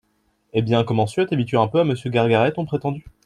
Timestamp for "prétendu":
2.65-3.05